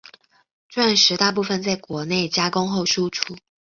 [0.67, 3.37] 钻石大部份在国内加工后输出。